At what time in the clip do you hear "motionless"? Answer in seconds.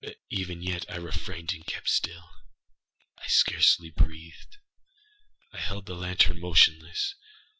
6.39-7.13